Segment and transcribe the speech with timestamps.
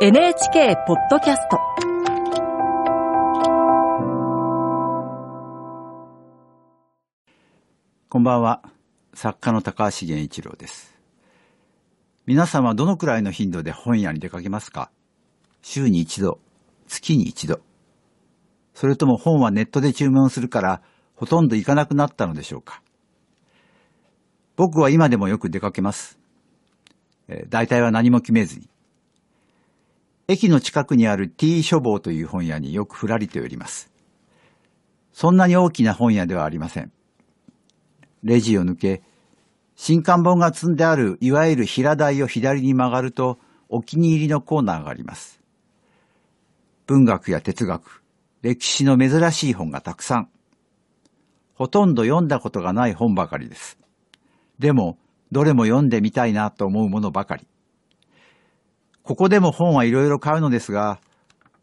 [0.00, 1.58] NHK ポッドキャスト。
[8.08, 8.62] こんばんは。
[9.14, 10.98] 作家の高橋源一郎です。
[12.26, 14.90] 皆さんはどのくらいの頻度で本屋に出かけますか？
[15.62, 16.40] 週に一度
[16.88, 17.60] 月に一度。
[18.74, 20.82] それとも本はネットで注文するから
[21.14, 22.82] ほとんど行かなくなったのでしょうか？
[24.56, 26.18] 僕は今でもよく出かけます。
[27.28, 28.68] えー大体は何も決めずに。
[30.26, 33.90] 駅の近くにある T 書房という本屋によくふらりと寄ります。
[35.12, 36.92] そんなに大きな本屋ではありません。
[38.22, 39.02] レジを抜け、
[39.76, 45.40] 新刊本が積んであるいわゆる平台を左に曲がるとお気に入りのコーナーがあります。
[46.86, 48.02] 文学や哲学、
[48.42, 50.28] 歴史の珍しい本がたくさん。
[51.54, 53.78] ほとんど読んだことがない本ばかりです。
[54.58, 54.98] でも、
[55.32, 57.46] どれも読んでみたいなと思うものばかり。
[59.04, 60.98] ここでも本はいろいろ買うのですが、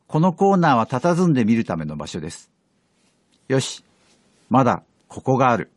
[0.08, 2.52] このコーナーは佇んでみるための場所です。
[3.48, 3.84] よし、
[4.50, 5.72] まだここがある。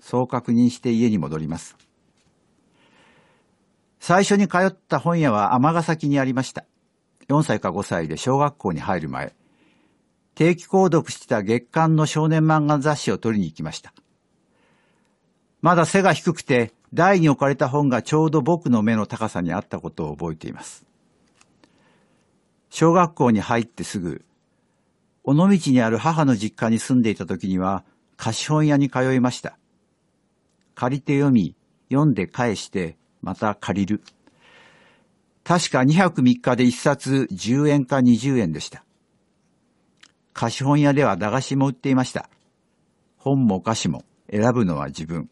[0.00, 1.76] そう確認して家に戻ります。
[4.00, 6.64] 最初に通った本屋は尼崎にありました。
[7.28, 9.34] 4歳か5歳で小学校に入る前、
[10.34, 13.92] 定期購読してた月刊の少年漫画雑誌を取りに行きました。
[15.60, 20.86] まだ背が低くて、台に置かれた本がちょうど僕の目の高さにあったことを覚えています。
[22.70, 24.24] 小学校に入ってすぐ、
[25.24, 27.84] 尾道にある母の実家に住んでいた時には、
[28.16, 29.58] 貸本屋に通いました。
[30.74, 31.56] 借りて読み、
[31.90, 34.02] 読んで返して、また借りる。
[35.42, 38.84] 確か2泊3日で1冊10円か20円でした。
[40.32, 42.28] 貸本屋では駄菓子も売っていました。
[43.16, 45.30] 本もお菓子も選ぶのは自分。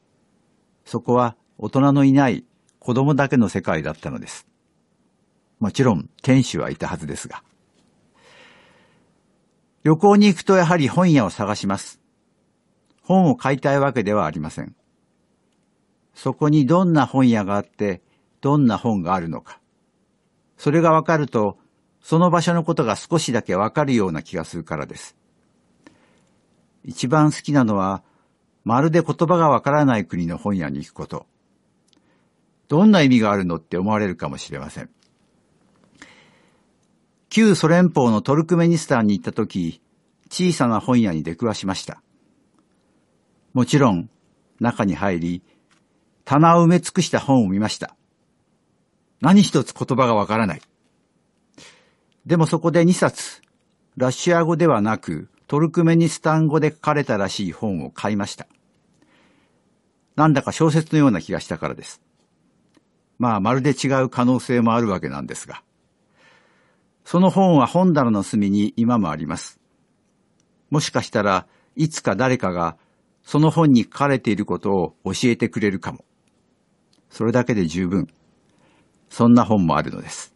[0.84, 2.44] そこは大人のいない
[2.78, 4.47] 子供だけの世界だったのです。
[5.60, 7.42] もちろん店主はいたはずですが。
[9.84, 12.00] 旅行に行くとやはり本屋を探します。
[13.03, 14.75] 本を買いたいわけではありません。
[16.14, 18.03] そこにどんな本屋があって、
[18.41, 19.60] どんな本があるのか。
[20.56, 21.59] それがわかると、
[22.00, 25.16] その場所のことが少しだけわかるような気がするからです。
[26.84, 28.03] 一番好きなのは、
[28.64, 31.26] まるで言葉がわからない国の本屋に行くこと。
[32.69, 34.91] どんな意味があるのって思われるかもしれません。
[37.28, 39.80] 旧ソ連邦のトルクメニスタンに行った時、
[40.30, 42.02] 小さな本屋に出くわしました。
[43.52, 44.08] もちろん、
[44.60, 45.42] 中に入り、
[46.25, 47.97] 棚を埋め尽くした本を見ました。
[49.20, 50.62] 何一つ言葉がわからない。
[52.25, 53.42] でもそこで2冊、
[53.96, 58.46] ラシア語ではなく、トルクメニスタン語で書かれたらしい本を買いました。
[60.16, 62.00] なんだか小説のような気がしたからです。
[63.19, 65.62] まあ、まるで違う可能性もあるわけなんですが。
[67.04, 69.60] その本は本棚の隅に今もあります。
[70.70, 72.76] もしかしたらいつか誰かが
[73.22, 76.04] その本に書かれていることを教えてくれるかも。
[77.10, 78.08] それだけで十分。
[79.08, 80.34] そんな本もあるのです。